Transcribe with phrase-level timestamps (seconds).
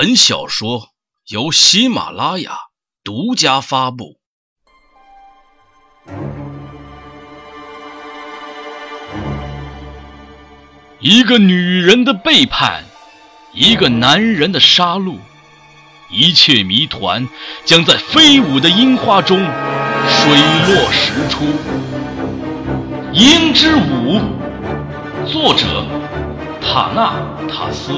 [0.00, 0.90] 本小说
[1.26, 2.52] 由喜马拉雅
[3.02, 4.20] 独家发布。
[11.00, 12.84] 一个女人的背叛，
[13.52, 15.16] 一个男人的杀戮，
[16.12, 17.28] 一切谜团
[17.64, 20.30] 将在飞舞的樱花中水
[20.68, 21.44] 落石出。
[23.12, 24.20] 《樱之舞》，
[25.26, 25.84] 作者
[26.60, 27.14] 塔纳
[27.48, 27.92] 塔斯。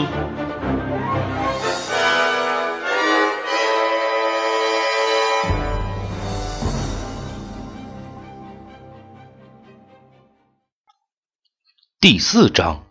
[12.03, 12.87] 第四章，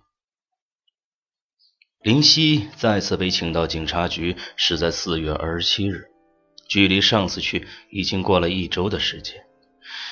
[2.04, 6.12] 林夕再次被请到警察局是在四月二十七日，
[6.68, 9.44] 距离上次去已经过了一周的时间。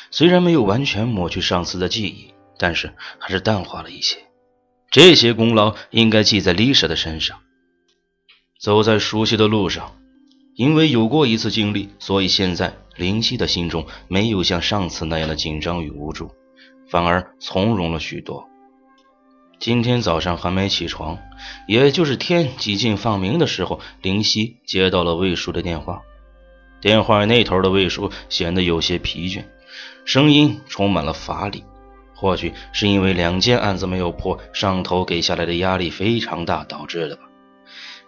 [0.09, 4.17] 虽然没有完全抹去上次的记忆，但是还是淡化了一些。
[4.89, 7.39] 这些功劳应该记在丽莎的身上。
[8.59, 9.95] 走在熟悉的路上，
[10.55, 16.31] 因为有过一次经历，所以现在林夕的心中没有像上次那样的紧张与无助，
[16.89, 18.49] 反而从容了许多。
[19.67, 21.17] 今天早上还没起床，
[21.67, 26.03] 也就是天几近放明的时候，林夕接到了魏叔的电话。
[26.79, 29.43] 电话那头的魏叔显得有些疲倦，
[30.05, 31.65] 声音充满了乏力。
[32.15, 37.23] 或许是因为两件案子没有破，上头给下来的压力非常大导致的吧。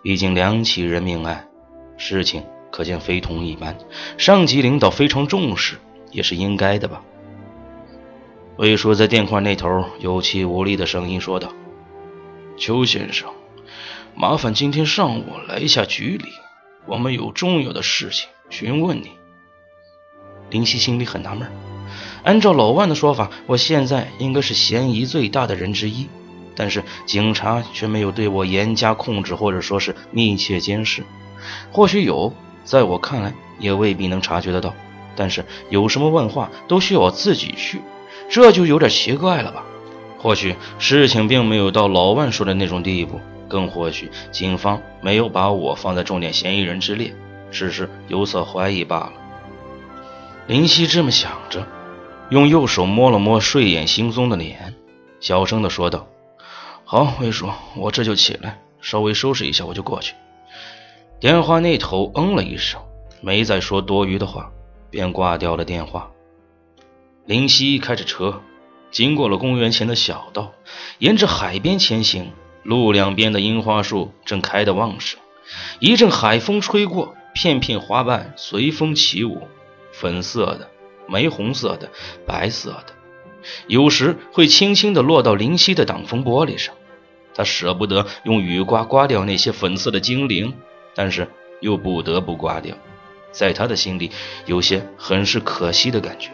[0.02, 1.50] 毕竟两起人命案，
[1.98, 3.78] 事情可见非同一般，
[4.18, 5.76] 上级领导非常重视，
[6.14, 7.04] 也是应该的吧。
[8.60, 11.54] 魏叔在电话那头有气无力的声音说道
[12.60, 13.30] ：“邱先生，
[14.14, 16.26] 麻烦今天上午来一下局里，
[16.86, 19.12] 我们有重要的事情询问你。”
[20.52, 21.50] 林夕心里很纳闷，
[22.26, 26.10] 按照老万的说法，我现在应该是嫌疑最大的人之一，
[26.54, 31.06] 但是警察却没有对我严加控制，或者说是密切监视。
[31.72, 32.34] 或许有，
[32.66, 34.76] 在我看来也未必能察觉得到。
[35.16, 37.80] 但是有什么问话都需要我自己去。
[38.30, 39.66] 这就有点奇怪了吧？
[40.20, 47.16] 或许事情并没有到老万说的那种地步，更或许警方没有把我放在重点嫌疑人之列，
[47.52, 49.14] 只是有所怀疑罢了。
[50.48, 51.66] 林夕这么想着，
[52.30, 54.76] 用右手摸了摸睡眼惺忪的脸，
[55.22, 56.08] 小声的说道
[56.84, 60.16] ：“好，魏叔，我这就起来，稍微收拾一下，我就过去。”
[61.22, 62.82] 电话那头嗯了一声，
[63.22, 64.52] 没再说多余的话，
[64.90, 66.12] 便挂掉了电话。
[67.30, 68.42] 林夕开着车，
[68.90, 70.56] 经过了公园前的小道，
[70.98, 72.32] 沿着海边前行。
[72.64, 75.20] 路两边的樱花树正开得旺盛，
[75.80, 79.48] 一阵海风吹过，片片花瓣随风起舞，
[79.92, 80.72] 粉色的、
[81.08, 81.92] 玫红色的、
[82.26, 82.96] 白色的，
[83.68, 86.74] 有时会轻轻地落到林夕的挡风玻璃上。
[87.36, 90.56] 他舍不得用雨刮刮掉那些粉色的精灵，
[90.96, 91.28] 但是
[91.62, 92.76] 又不得不刮掉，
[93.32, 94.10] 在他的心里
[94.48, 96.32] 有些很是可惜的感觉。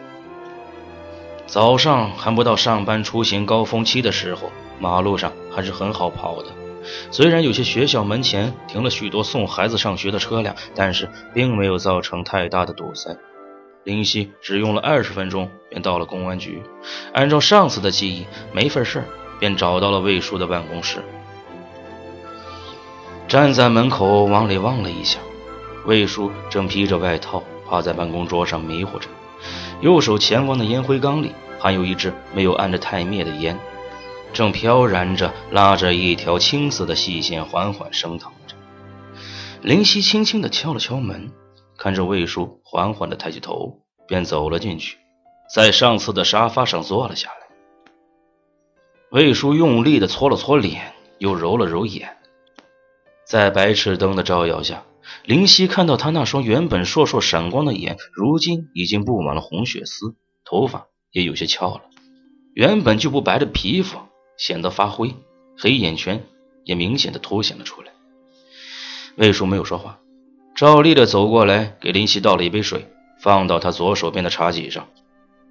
[1.46, 6.48] 早上还不到上班出行高峰期的时候，马路上还是很好跑的。
[7.10, 13.16] 虽然有些学校门前停了许多送孩子上学的车辆，但是并没有造成太大的堵塞。
[13.84, 16.62] 林夕只用了二十分钟便到了公安局。
[17.12, 19.04] 按照上次的记忆，没份事
[19.38, 20.98] 便找到了魏叔的办公室。
[23.28, 25.20] 站在门口往里望了一下，
[25.84, 29.08] 魏叔正披着外套趴在办公桌上迷糊着。
[29.82, 33.58] 右手前方的烟灰缸里还有一支没有按着太灭的烟，
[34.32, 38.54] 正飘然着，拉着一条青色的细线，缓缓升腾着。
[39.62, 41.30] 林夕轻轻地敲了敲门，
[41.76, 44.96] 看着魏叔缓缓地抬起头，便走了进去，
[45.54, 47.36] 在上次的沙发上坐了下来。
[49.10, 52.16] 魏叔用力地搓了搓脸，又揉了揉眼，
[53.26, 54.82] 在白炽灯的照耀下。
[55.24, 61.82] 林夕看到他那双原本烁烁闪光的眼，如今已经布满了红血丝，头发也有些翘了，
[62.54, 63.98] 原本就不白的皮肤
[64.36, 65.14] 显得发灰，
[65.58, 66.24] 黑眼圈
[66.64, 67.88] 也明显的凸显了出来。
[69.16, 69.98] 魏叔没有说话，
[70.54, 72.86] 照例的走过来给林夕倒了一杯水，
[73.20, 74.88] 放到他左手边的茶几上，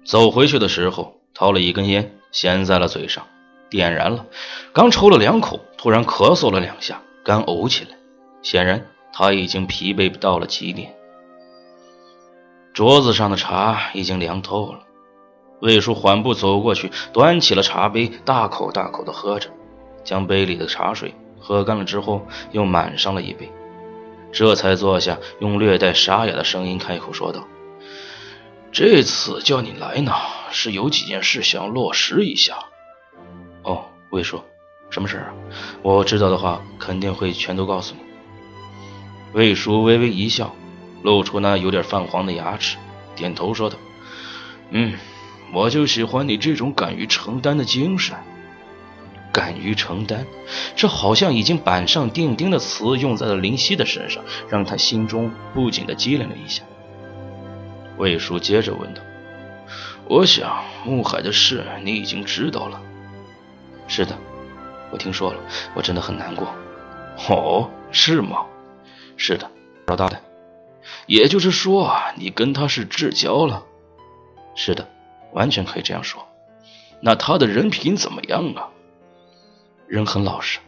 [0.04, 3.26] 走回去的时候掏了一根烟，衔在了嘴上，
[3.70, 4.26] 点燃了，
[4.72, 7.96] 刚抽了两口，突然咳嗽了两下，干呕起来，
[8.42, 8.86] 显然。
[9.18, 10.94] 他已经疲惫到了极点，
[12.74, 14.80] 桌子上的茶已经凉透了。
[15.62, 19.48] 魏叔缓步走过去，端起了茶杯，大口大口的喝着，
[20.04, 23.50] 将杯里的茶水喝干了之后，又满上了一杯，
[24.32, 27.42] 这才坐下，用略带沙哑的声音开口说道
[28.70, 30.12] ：“这次叫你来呢，
[30.50, 32.58] 是有几件事想落实一下。
[33.64, 34.42] ”“哦，魏叔，
[34.90, 35.32] 什么事啊？
[35.80, 38.04] 我知道的话，肯定会全都告诉你。”
[39.36, 40.56] 魏叔微微一笑，
[41.02, 42.78] 露出那有点泛黄的牙齿，
[43.14, 43.76] 点头说道
[44.72, 44.94] ：“嗯，
[45.52, 48.16] 我就喜欢你这种敢于承担的精神。
[49.30, 50.24] 敢于承担，
[50.74, 56.62] 这好像已经板上钉钉的词用在了林夕的身上，让他心中不禁的机灵了一下。”
[57.98, 59.02] 魏叔接着问道
[60.08, 62.80] ：“我想穆海的事你已经知道了。
[63.86, 64.16] ”“是的，
[64.90, 65.40] 我听说了，
[65.74, 66.48] 我真的很难过。
[67.28, 68.38] ”“哦，是吗？”
[69.16, 69.50] 是的，
[69.86, 70.20] 老大的，
[71.06, 73.64] 也就是说，你跟他是至交了。
[74.54, 74.88] 是的，
[75.32, 76.26] 完全可以这样说。
[77.00, 78.68] 那他的人品怎么样啊？
[79.86, 80.58] 人很老实，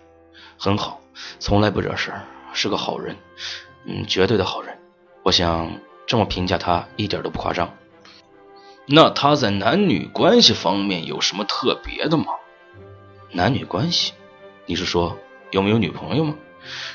[0.59, 1.01] 很好，
[1.39, 2.23] 从来不惹事儿，
[2.53, 3.17] 是个好人，
[3.85, 4.79] 嗯，绝对的好人。
[5.23, 5.73] 我想
[6.07, 7.75] 这么评价他一点都不夸张。
[8.87, 12.27] 那他在男女关系方面有什么特别的吗？
[13.33, 14.15] 男女关系？
[14.67, 15.19] 你是说
[15.51, 16.35] 有没有女朋友吗？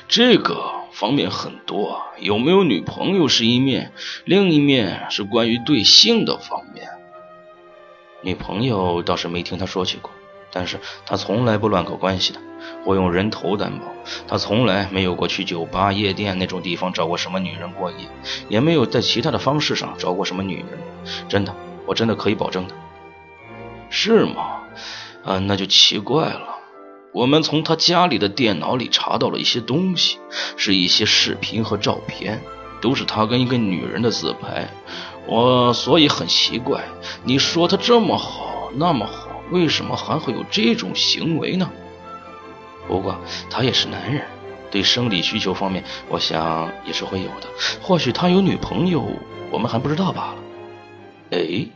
[0.08, 0.83] 这个。
[1.04, 3.92] 方面很多，有没有女朋友是一面，
[4.24, 6.88] 另一面是关于对性的方面。
[8.22, 10.10] 女朋友倒是没听他说起过，
[10.50, 12.40] 但是他从来不乱搞关系的。
[12.86, 13.84] 我用人头担保，
[14.26, 18.08] 他从来没有过去酒吧、夜店那种地方找过什么女人过夜，
[18.48, 20.66] 也没有在其他的方式上找过什么女人。
[21.28, 21.54] 真的，
[21.84, 22.74] 我真的可以保证的。
[23.90, 24.62] 是吗？
[25.22, 26.53] 啊，那就奇怪了。
[27.14, 30.18] 我们从他家里的电脑里查到了一些东西，
[30.56, 32.42] 是一些视频和照片，
[32.80, 34.68] 都是他跟一个女人的自拍。
[35.24, 36.82] 我所以很奇怪，
[37.22, 41.70] 你说他这么好，那么好，为什么还会有这种行为呢？
[42.88, 43.16] 不过
[43.48, 44.24] 他也是男人，
[44.72, 47.46] 对生理需求方面，我想也是会有的。
[47.80, 49.06] 或许他有女朋友，
[49.52, 50.36] 我们还不知道罢了。
[51.30, 51.68] 哎，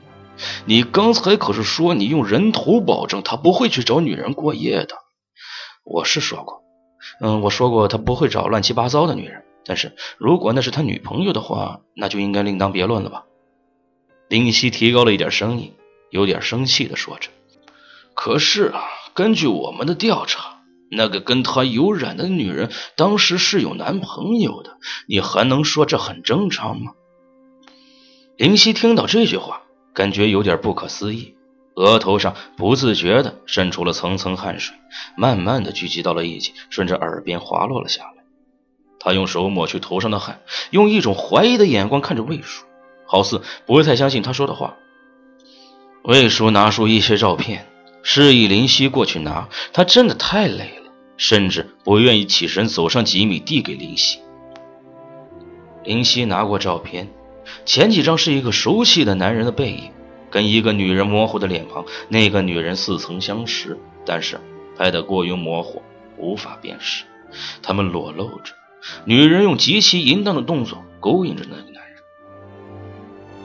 [0.64, 4.96] 你刚才可是说你用人头保证他不会去找女人过夜的。
[5.90, 6.62] 我是说过，
[7.18, 9.44] 嗯，我说过他不会找乱七八糟的女人。
[9.64, 13.24] 但是如果那是他女朋友的话，那就应该另当别论了吧？
[14.28, 15.74] 林夕提高了一点声音，
[16.10, 17.30] 有点生气的说着
[18.14, 18.82] ：“可是啊，
[19.14, 20.58] 根据我们的调查，
[20.90, 24.76] 那个跟他有染的女人当时是有男朋友的，
[25.08, 26.92] 你还能说这很正常吗？”
[28.36, 29.62] 林夕听到这句话，
[29.94, 31.37] 感觉有点不可思议。
[31.78, 34.76] 额头上不自觉地渗出了层层汗水，
[35.16, 38.24] 慢慢地聚集到了一起，顺着耳边滑落了下来。
[38.98, 40.40] 他用手抹去头上的汗，
[40.70, 42.64] 用一种怀疑的眼光看着魏叔，
[43.06, 44.74] 好似不太相信他说的话。
[46.02, 47.64] 魏叔拿出一些照片，
[48.02, 49.48] 示意林夕过去拿。
[49.72, 54.18] 他真的太累了，甚至不愿意起身走上几米递给林夕。
[55.84, 57.08] 林夕拿过照片，
[57.64, 59.92] 前几张是一个熟悉的男人的背影。
[60.30, 64.40] 跟一个女人模糊的脸庞，那个女人似曾相识，但是
[64.76, 65.82] 拍得过于模糊，
[66.16, 67.04] 无法辨识。
[67.62, 68.52] 他们裸露着，
[69.04, 72.02] 女人用极其淫荡的动作勾引着那个男人。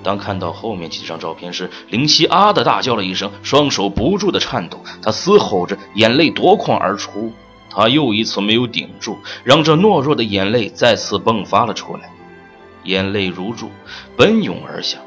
[0.03, 7.31] 当看到后面几张照片时，林夕啊的大叫了一声，双手不住的颤抖，她嘶吼着，眼泪夺眶而出。
[7.69, 12.11] 她又一次没有顶住，让这懦弱的眼泪再次迸发了出来，
[12.83, 13.71] 眼泪如注，
[14.15, 14.99] 奔涌而下。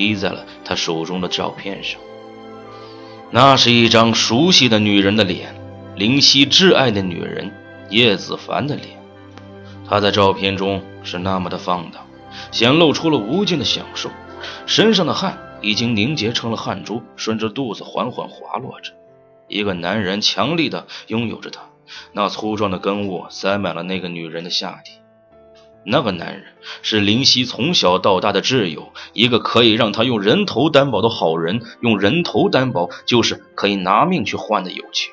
[0.00, 2.00] 滴在了他手中的照片上，
[3.30, 5.54] 那是一张熟悉的女人的脸，
[5.94, 7.52] 林夕挚爱的女人
[7.90, 8.98] 叶子凡的脸。
[9.86, 12.06] 她在照片中是那么的放荡，
[12.50, 14.08] 显露出了无尽的享受，
[14.64, 18.92] 身上的汗已经凝结成了汗珠，顺着肚子缓缓滑落着。
[19.48, 21.60] 一个男人强力的拥有着她，
[22.14, 24.92] 那粗壮的根物塞满了那个女人的下体。
[25.84, 26.44] 那个男人
[26.82, 31.62] 是林夕从小到大的挚友，一个可以让他用人头担保的好人。
[31.80, 35.12] 用人头担保，就是可以拿命去换的友情。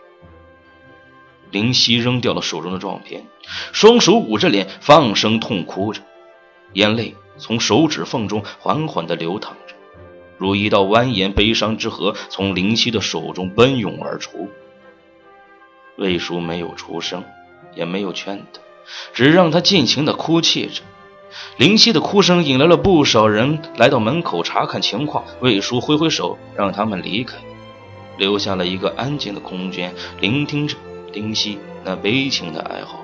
[1.49, 3.25] 林夕扔掉了手中的照片，
[3.71, 6.01] 双手捂着脸，放声痛哭着，
[6.73, 9.73] 眼泪从手指缝中缓缓地流淌着，
[10.37, 14.49] 如一道蜿蜒悲伤之河，从林夕的手中奔涌而出。
[15.97, 17.23] 魏叔没有出声，
[17.73, 18.59] 也没有劝他。
[19.13, 20.81] 只让他尽情的哭泣着，
[21.57, 25.23] 林夕的哭声引来了不少人来到门口查看情况。
[25.41, 27.37] 魏叔挥挥手，让他们离开，
[28.17, 30.75] 留下了一个安静的空间，聆听着
[31.11, 32.99] 林夕那悲情的哀嚎。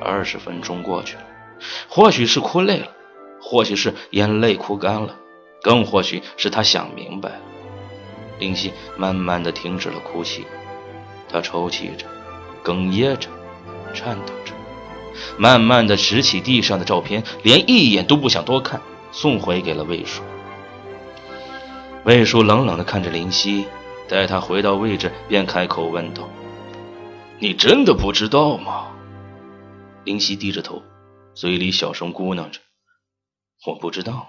[0.00, 1.22] 二十分钟过去了，
[1.88, 2.88] 或许是哭累了，
[3.40, 5.14] 或许是眼泪哭干了，
[5.62, 7.40] 更或许是他想明白了。
[8.38, 10.46] 林夕慢慢的停止了哭泣，
[11.28, 12.06] 他抽泣着，
[12.64, 13.28] 哽咽着。
[13.92, 14.52] 颤抖着，
[15.38, 18.80] 慢慢的拾起地上的照片，连一眼都不想多看，
[19.12, 20.22] 送回给了魏叔。
[22.04, 23.66] 魏叔冷冷的看着林夕，
[24.08, 26.28] 待他回到位置，便开口问道
[27.38, 28.86] ：“你真的不知道吗？”
[30.04, 30.82] 林夕低着头，
[31.34, 32.60] 嘴里小声咕囔着
[33.66, 34.28] ：“我不知道，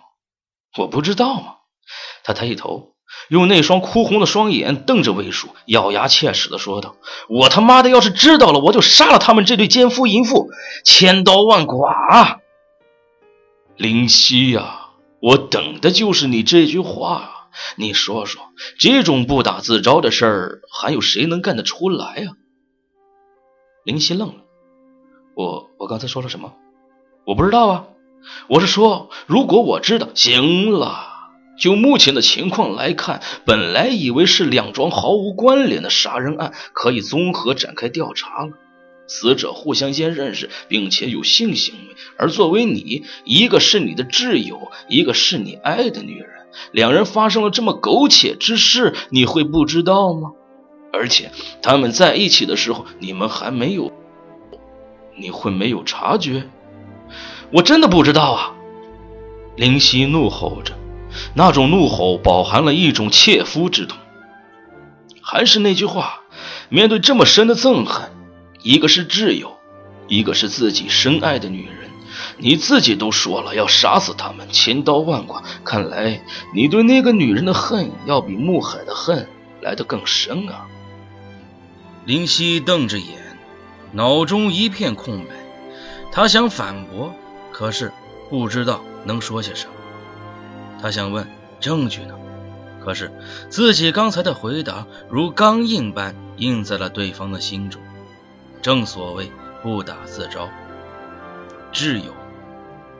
[0.77, 1.55] 我不知道吗？”
[2.23, 2.90] 他抬起头，
[3.29, 6.95] 用那双哭红的双眼瞪着魏叔，咬牙切齿的说道
[7.29, 10.49] ：“我他妈的要是知道了，我就杀了他们这对奸夫淫妇，
[10.83, 12.41] 千刀万剐！”
[13.77, 14.89] 林夕呀，
[15.21, 17.49] 我等的就是你这句话。
[17.75, 18.41] 你说说，
[18.79, 22.31] 这种不打自招的事儿，还有谁能干得出来呀？
[23.83, 24.35] 林夕愣了，
[25.35, 26.53] 我我刚才说了什么？
[27.25, 27.87] 我不知道啊。
[28.47, 31.10] 我是说，如果我知道，行了。
[31.61, 38.53] 就目前的情况来看，本来以为是两桩毫无关联的杀人案，可以综合展开调查了。
[39.07, 46.29] 死者互相间认识，并且有性行为，而作为你，一个是你的挚友，一个是你爱的女人，
[46.71, 50.31] 两人发生了这么苟且之事，你会不知道吗？
[50.91, 51.29] 而且
[51.61, 53.91] 他们在一起的时候，你们还没有，
[55.15, 56.49] 你会没有察觉？
[57.51, 58.55] 我真的不知道啊！
[59.57, 60.73] 林夕怒吼着，
[61.33, 63.97] 那种怒吼饱含了一种切肤之痛。
[65.21, 66.21] 还是那句话，
[66.69, 68.11] 面对这么深的憎恨，
[68.63, 69.57] 一个是挚友，
[70.07, 71.89] 一个是自己深爱的女人，
[72.37, 75.43] 你自己都说了要杀死他们，千刀万剐。
[75.63, 79.27] 看来你对那个女人的恨，要比穆海的恨
[79.61, 80.67] 来得更深啊！
[82.05, 83.05] 林夕瞪着眼，
[83.91, 85.35] 脑中一片空白，
[86.11, 87.13] 他想反驳。
[87.53, 87.91] 可是
[88.29, 89.73] 不知道能说些什么，
[90.81, 91.27] 他想问
[91.59, 92.17] 证据呢，
[92.83, 93.11] 可是
[93.49, 97.81] 自己刚才的回答如钢印般印在了对方的心中。
[98.63, 100.49] 正所谓不打自招，
[101.71, 102.13] 挚友、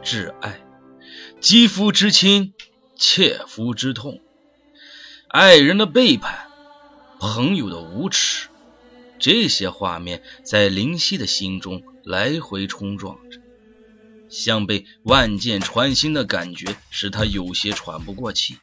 [0.04, 0.62] 挚爱、
[1.40, 2.54] 肌肤之亲、
[2.96, 4.22] 切肤之痛，
[5.28, 6.48] 爱人的背叛，
[7.20, 8.48] 朋友的无耻，
[9.18, 13.41] 这些画面在林夕的心中来回冲撞着。
[14.32, 18.58] 像被万箭穿心的感觉，使他有些喘不过气，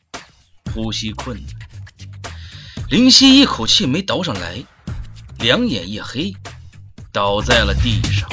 [0.74, 1.46] 呼吸困难。
[2.88, 4.64] 林夕一口气没倒上来，
[5.38, 6.34] 两眼一黑，
[7.12, 8.26] 倒在了地上。